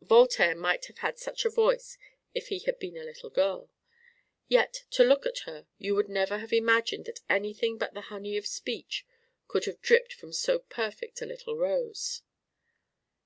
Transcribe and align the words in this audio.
Voltaire 0.00 0.54
might 0.54 0.86
have 0.86 0.96
had 1.00 1.18
such 1.18 1.44
a 1.44 1.50
voice 1.50 1.98
if 2.32 2.48
he 2.48 2.60
had 2.60 2.78
been 2.78 2.96
a 2.96 3.04
little 3.04 3.28
girl. 3.28 3.68
Yet 4.48 4.84
to 4.92 5.04
look 5.04 5.26
at 5.26 5.40
her, 5.40 5.66
you 5.76 5.94
would 5.94 6.08
never 6.08 6.38
have 6.38 6.50
imagined 6.50 7.04
that 7.04 7.20
anything 7.28 7.76
but 7.76 7.92
the 7.92 8.00
honey 8.08 8.38
of 8.38 8.46
speech 8.46 9.04
could 9.48 9.66
have 9.66 9.82
dripped 9.82 10.14
from 10.14 10.32
so 10.32 10.60
perfect 10.60 11.20
a 11.20 11.26
little 11.26 11.58
rose. 11.58 12.22